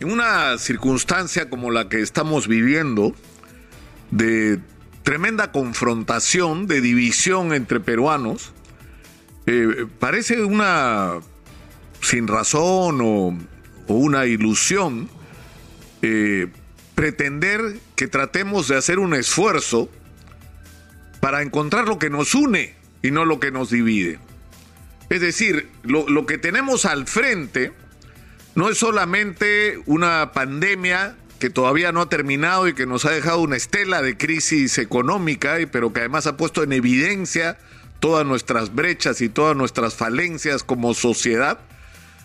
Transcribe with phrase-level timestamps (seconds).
[0.00, 3.14] en una circunstancia como la que estamos viviendo,
[4.10, 4.58] de
[5.02, 8.52] tremenda confrontación, de división entre peruanos,
[9.46, 11.18] eh, parece una
[12.00, 13.38] sin razón o,
[13.88, 15.10] una ilusión
[16.00, 16.46] eh,
[16.94, 17.60] pretender
[17.96, 19.90] que tratemos de hacer un esfuerzo
[21.18, 24.18] para encontrar lo que nos une y no lo que nos divide.
[25.10, 27.72] Es decir, lo, lo que tenemos al frente
[28.54, 33.40] no es solamente una pandemia que todavía no ha terminado y que nos ha dejado
[33.40, 37.58] una estela de crisis económica, pero que además ha puesto en evidencia
[37.98, 41.60] todas nuestras brechas y todas nuestras falencias como sociedad,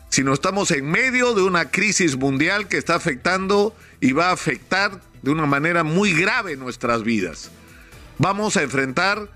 [0.10, 5.00] sino estamos en medio de una crisis mundial que está afectando y va a afectar
[5.22, 7.52] de una manera muy grave nuestras vidas.
[8.18, 9.30] Vamos a enfrentar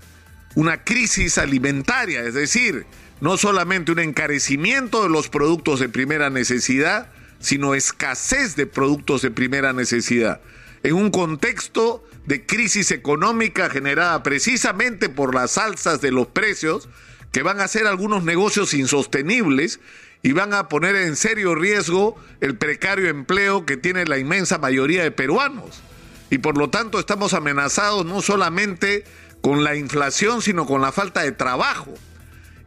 [0.54, 2.86] una crisis alimentaria, es decir,
[3.20, 9.30] no solamente un encarecimiento de los productos de primera necesidad, sino escasez de productos de
[9.30, 10.40] primera necesidad.
[10.82, 16.88] En un contexto de crisis económica generada precisamente por las alzas de los precios,
[17.32, 19.80] que van a hacer algunos negocios insostenibles
[20.22, 25.02] y van a poner en serio riesgo el precario empleo que tiene la inmensa mayoría
[25.02, 25.80] de peruanos.
[26.30, 29.04] Y por lo tanto estamos amenazados no solamente
[29.40, 31.94] con la inflación, sino con la falta de trabajo.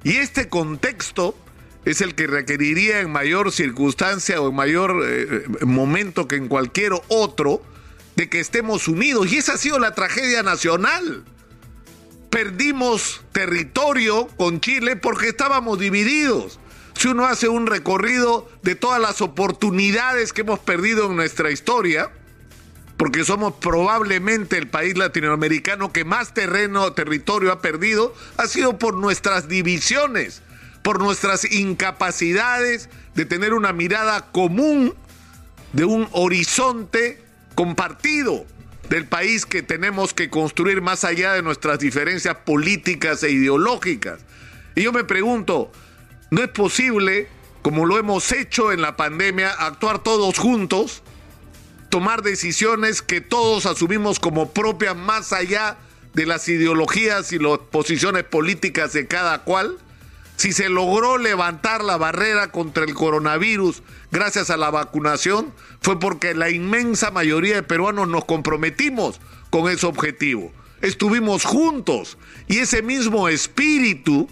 [0.04, 1.36] Y este contexto
[1.86, 6.94] es el que requeriría en mayor circunstancia o en mayor eh, momento que en cualquier
[7.08, 7.62] otro
[8.16, 9.32] de que estemos unidos.
[9.32, 11.24] Y esa ha sido la tragedia nacional.
[12.30, 16.60] Perdimos territorio con Chile porque estábamos divididos.
[16.96, 22.12] Si uno hace un recorrido de todas las oportunidades que hemos perdido en nuestra historia,
[23.04, 28.94] porque somos probablemente el país latinoamericano que más terreno, territorio ha perdido, ha sido por
[28.94, 30.42] nuestras divisiones
[30.84, 34.96] por nuestras incapacidades de tener una mirada común
[35.74, 37.22] de un horizonte
[37.56, 38.46] compartido
[38.88, 44.22] del país que tenemos que construir más allá de nuestras diferencias políticas e ideológicas.
[44.76, 45.74] Y yo me pregunto,
[46.32, 47.28] ¿no es posible,
[47.64, 51.04] como lo hemos hecho en la pandemia, actuar todos juntos,
[51.94, 55.78] tomar decisiones que todos asumimos como propias más allá
[56.16, 59.78] de las ideologías y las posiciones políticas de cada cual?
[60.36, 66.34] si se logró levantar la barrera contra el coronavirus gracias a la vacunación, fue porque
[66.34, 69.22] la inmensa mayoría de peruanos nos comprometimos
[69.52, 70.52] con ese objetivo.
[70.82, 72.18] Estuvimos juntos
[72.48, 74.28] y ese mismo espíritu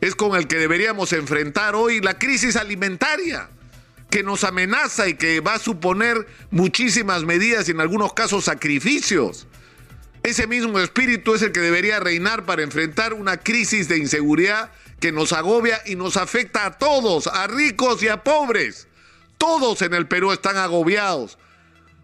[0.00, 3.48] es con el que deberíamos enfrentar hoy la crisis alimentaria
[4.12, 9.46] que nos amenaza y que va a suponer muchísimas medidas y en algunos casos sacrificios.
[10.22, 14.70] Ese mismo espíritu es el que debería reinar para enfrentar una crisis de inseguridad
[15.00, 18.86] que nos agobia y nos afecta a todos, a ricos y a pobres.
[19.38, 21.38] Todos en el Perú están agobiados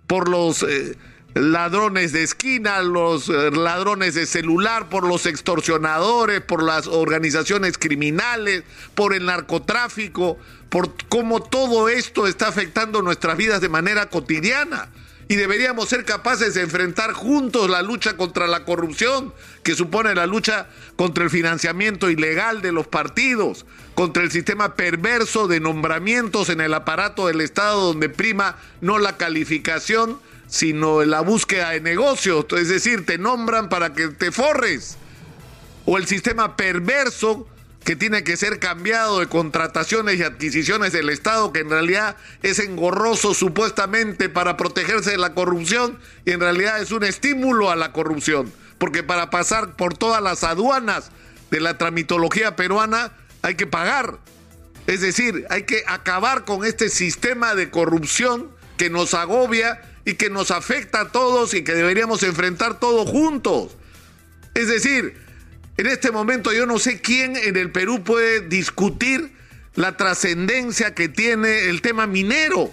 [0.07, 0.97] por los eh,
[1.38, 8.65] ladrones de esquina, los eh, ladrones de celular, por los extorsionadores, por las organizaciones criminales,
[8.94, 10.38] por el narcotráfico,
[10.69, 14.88] por cómo todo esto está afectando nuestras vidas de manera cotidiana.
[15.31, 20.26] Y deberíamos ser capaces de enfrentar juntos la lucha contra la corrupción, que supone la
[20.26, 26.62] lucha contra el financiamiento ilegal de los partidos, contra el sistema perverso de nombramientos en
[26.62, 30.19] el aparato del Estado donde prima no la calificación,
[30.49, 34.97] sino la búsqueda de negocios, es decir, te nombran para que te forres,
[35.85, 37.47] o el sistema perverso
[37.85, 42.59] que tiene que ser cambiado de contrataciones y adquisiciones del Estado, que en realidad es
[42.59, 47.93] engorroso supuestamente para protegerse de la corrupción y en realidad es un estímulo a la
[47.93, 51.11] corrupción, porque para pasar por todas las aduanas
[51.51, 54.19] de la tramitología peruana hay que pagar.
[54.87, 60.31] Es decir, hay que acabar con este sistema de corrupción que nos agobia y que
[60.31, 63.77] nos afecta a todos y que deberíamos enfrentar todos juntos.
[64.55, 65.19] Es decir,
[65.77, 69.35] en este momento yo no sé quién en el Perú puede discutir
[69.75, 72.73] la trascendencia que tiene el tema minero.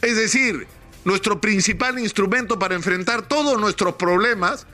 [0.00, 0.66] Es decir,
[1.04, 4.66] nuestro principal instrumento para enfrentar todos nuestros problemas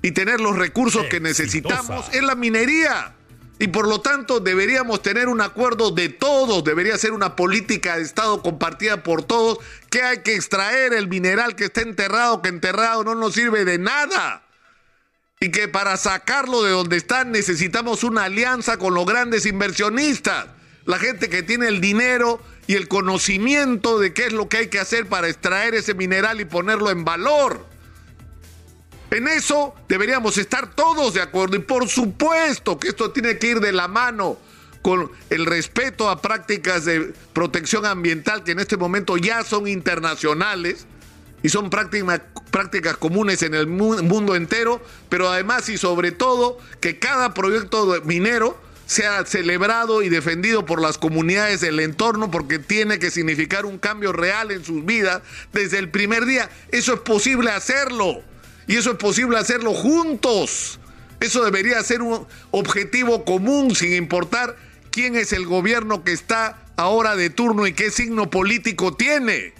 [0.00, 3.14] y tener los recursos que necesitamos es la minería.
[3.60, 8.02] Y por lo tanto deberíamos tener un acuerdo de todos, debería ser una política de
[8.02, 9.58] Estado compartida por todos,
[9.90, 13.76] que hay que extraer el mineral que está enterrado, que enterrado no nos sirve de
[13.76, 14.44] nada.
[15.40, 20.46] Y que para sacarlo de donde están necesitamos una alianza con los grandes inversionistas,
[20.86, 24.68] la gente que tiene el dinero y el conocimiento de qué es lo que hay
[24.68, 27.66] que hacer para extraer ese mineral y ponerlo en valor.
[29.10, 33.60] En eso deberíamos estar todos de acuerdo y por supuesto que esto tiene que ir
[33.60, 34.38] de la mano
[34.82, 40.86] con el respeto a prácticas de protección ambiental que en este momento ya son internacionales
[41.42, 42.20] y son prácticas,
[42.52, 48.60] prácticas comunes en el mundo entero, pero además y sobre todo que cada proyecto minero
[48.86, 54.12] sea celebrado y defendido por las comunidades del entorno porque tiene que significar un cambio
[54.12, 55.22] real en sus vidas
[55.52, 56.48] desde el primer día.
[56.70, 58.22] Eso es posible hacerlo
[58.70, 60.78] y eso es posible hacerlo juntos.
[61.18, 64.54] Eso debería ser un objetivo común sin importar
[64.92, 69.54] quién es el gobierno que está ahora de turno y qué signo político tiene.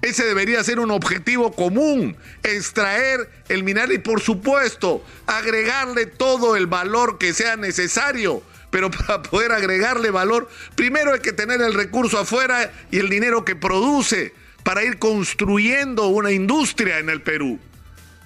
[0.00, 6.66] Ese debería ser un objetivo común, extraer el mineral y por supuesto agregarle todo el
[6.66, 8.42] valor que sea necesario.
[8.70, 13.44] Pero para poder agregarle valor, primero hay que tener el recurso afuera y el dinero
[13.44, 14.32] que produce
[14.62, 17.60] para ir construyendo una industria en el Perú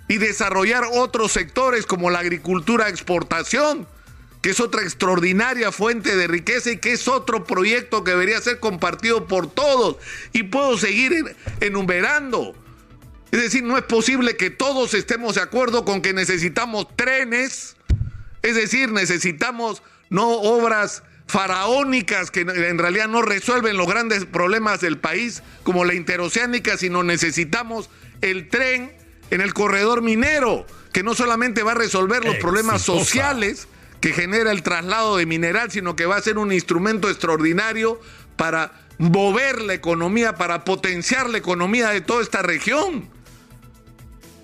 [0.09, 3.87] y desarrollar otros sectores como la agricultura exportación
[4.43, 8.61] que es otra extraordinaria fuente de riqueza y que es otro proyecto que debería ser
[8.61, 9.97] compartido por todos.
[10.33, 12.55] Y puedo seguir enumerando.
[13.33, 17.77] Es decir, no es posible que todos estemos de acuerdo con que necesitamos trenes,
[18.43, 24.99] es decir, necesitamos no obras faraónicas que en realidad no resuelven los grandes problemas del
[24.99, 27.91] país como la interoceánica, sino necesitamos
[28.23, 28.97] el tren
[29.31, 33.69] en el corredor minero, que no solamente va a resolver los problemas sociales,
[34.01, 38.01] que genera el traslado de mineral, sino que va a ser un instrumento extraordinario
[38.37, 43.09] para mover la economía, para potenciar la economía de toda esta región.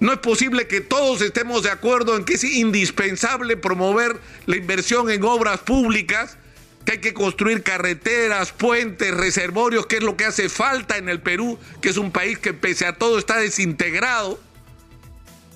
[0.00, 5.10] No es posible que todos estemos de acuerdo en que es indispensable promover la inversión
[5.10, 6.36] en obras públicas,
[6.84, 11.20] que hay que construir carreteras, puentes, reservorios, que es lo que hace falta en el
[11.20, 14.38] Perú, que es un país que pese a todo está desintegrado.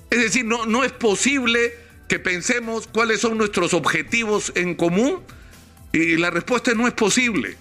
[0.09, 1.73] Es decir, no, no es posible
[2.07, 5.21] que pensemos cuáles son nuestros objetivos en común?
[5.91, 7.55] Y la respuesta no es posible.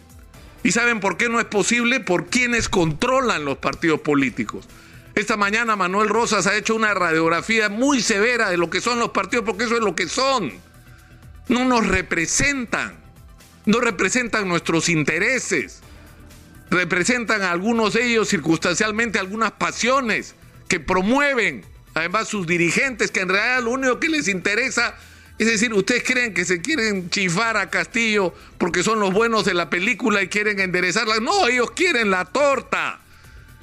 [0.64, 2.00] ¿Y saben por qué no es posible?
[2.00, 4.66] Por quienes controlan los partidos políticos.
[5.14, 9.10] Esta mañana Manuel Rosas ha hecho una radiografía muy severa de lo que son los
[9.10, 10.52] partidos, porque eso es lo que son.
[11.48, 12.94] No nos representan,
[13.66, 15.80] no representan nuestros intereses,
[16.70, 20.34] representan a algunos de ellos circunstancialmente algunas pasiones
[20.68, 21.64] que promueven
[21.98, 24.94] además sus dirigentes, que en realidad lo único que les interesa
[25.38, 29.54] es decir, ¿ustedes creen que se quieren chifar a Castillo porque son los buenos de
[29.54, 31.20] la película y quieren enderezarla?
[31.20, 33.00] No, ellos quieren la torta.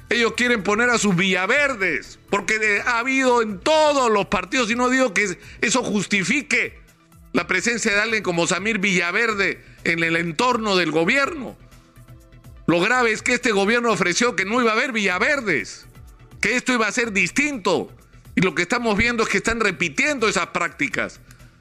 [0.08, 4.88] Ellos quieren poner a sus Villaverdes, porque ha habido en todos los partidos, y no
[4.88, 6.78] digo que eso justifique
[7.32, 11.58] la presencia de alguien como Samir Villaverde en el entorno del gobierno.
[12.68, 15.86] Lo grave es que este gobierno ofreció que no iba a haber Villaverdes,
[16.40, 17.92] que esto iba a ser distinto.
[18.36, 21.20] Y lo que estamos viendo es que están repitiendo esas prácticas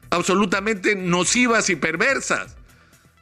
[0.10, 2.56] absolutamente nocivas y perversas.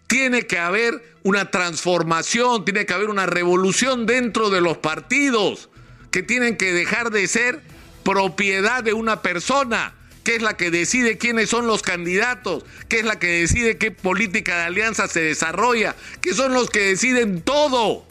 [0.07, 5.69] Tiene que haber una transformación, tiene que haber una revolución dentro de los partidos
[6.11, 7.61] que tienen que dejar de ser
[8.03, 13.05] propiedad de una persona, que es la que decide quiénes son los candidatos, que es
[13.05, 18.05] la que decide qué política de alianza se desarrolla, que son los que deciden todo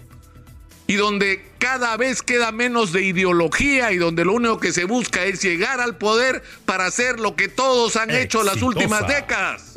[0.87, 5.25] y donde cada vez queda menos de ideología y donde lo único que se busca
[5.25, 9.75] es llegar al poder para hacer lo que todos han hecho las últimas décadas.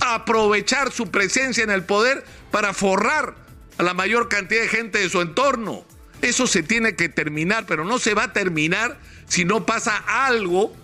[0.00, 3.34] Aprovechar su presencia en el poder para forrar
[3.78, 5.84] a la mayor cantidad de gente de su entorno.
[6.22, 8.98] Eso se tiene que terminar, pero no se va a terminar
[9.28, 10.74] si no pasa algo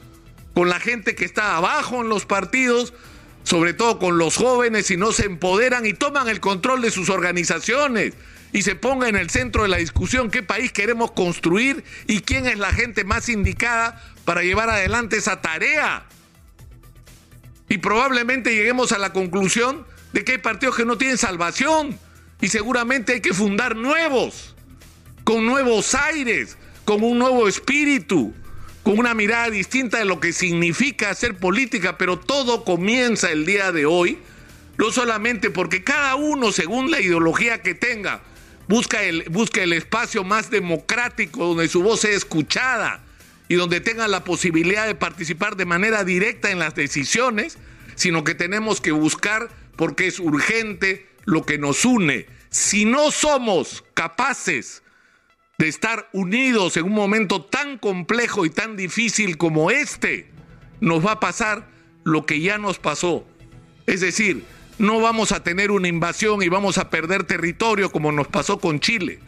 [0.55, 2.95] con la gente que está abajo en los partidos,
[3.45, 7.11] sobre todo con los jóvenes, si no se empoderan y toman el control de sus
[7.11, 8.15] organizaciones
[8.53, 12.47] y se ponga en el centro de la discusión qué país queremos construir y quién
[12.47, 16.07] es la gente más indicada para llevar adelante esa tarea.
[17.69, 21.99] Y probablemente lleguemos a la conclusión de que hay partidos que no tienen salvación
[22.41, 24.55] y seguramente hay que fundar nuevos,
[25.25, 28.33] con nuevos aires, con un nuevo espíritu,
[28.85, 33.73] con una mirada distinta de lo que significa hacer política, pero todo comienza el día
[33.73, 34.19] de hoy,
[34.77, 38.21] no solamente porque cada uno, según la ideología que tenga,
[38.69, 43.03] busca el, busca el espacio más democrático donde su voz sea escuchada
[43.49, 47.57] y donde tenga la posibilidad de participar de manera directa en las decisiones,
[47.95, 52.27] sino que tenemos que buscar, porque es urgente, lo que nos une.
[52.51, 54.83] Si no somos capaces
[55.59, 60.31] de estar unidos en un momento tan complejo y tan difícil como este,
[60.81, 61.69] nos va a pasar
[62.03, 63.25] lo que ya nos pasó.
[63.87, 64.45] Es decir,
[64.79, 68.81] no vamos a tener una invasión y vamos a perder territorio como nos pasó con
[68.81, 69.21] Chile,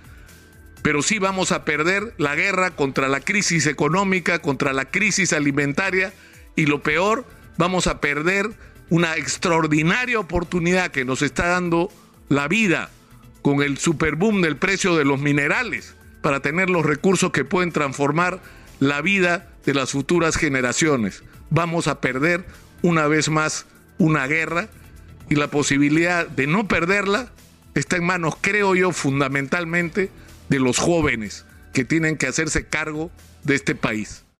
[0.82, 6.12] pero sí vamos a perder la guerra contra la crisis económica, contra la crisis alimentaria
[6.56, 7.24] y lo peor,
[7.56, 8.50] vamos a perder
[8.88, 11.92] una extraordinaria oportunidad que nos está dando
[12.28, 12.90] la vida
[13.42, 18.40] con el superboom del precio de los minerales para tener los recursos que pueden transformar
[18.80, 21.22] la vida de las futuras generaciones.
[21.50, 22.44] Vamos a perder
[22.82, 23.64] una vez más
[23.98, 24.68] una guerra
[25.30, 27.30] y la posibilidad de no perderla
[27.76, 30.10] está en manos, creo yo, fundamentalmente
[30.48, 33.12] de los jóvenes que tienen que hacerse cargo
[33.44, 34.24] de este país.